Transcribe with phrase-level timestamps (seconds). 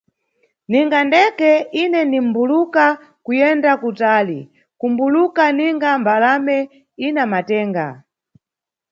[0.69, 1.51] Ninga ndeke,
[1.81, 2.83] ine nimʼbuluka
[3.25, 4.39] kuyenda kutali,
[4.79, 6.57] kumbuluka ninga mbalame
[7.07, 7.85] ina matenga.